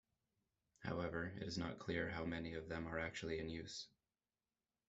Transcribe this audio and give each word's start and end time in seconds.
However, 0.79 1.31
it 1.39 1.43
is 1.43 1.59
not 1.59 1.77
clear 1.77 2.09
how 2.09 2.25
many 2.25 2.55
of 2.55 2.67
them 2.69 2.87
are 2.87 2.97
actually 2.97 3.37
in 3.37 3.49
use. 3.49 3.87